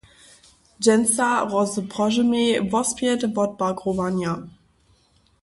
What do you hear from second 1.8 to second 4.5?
Prožymej wospjet wotbagrowanje.